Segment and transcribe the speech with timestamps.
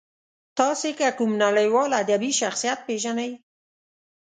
[0.57, 3.31] تاسې که کوم نړیوال ادبي شخصیت پېژنئ.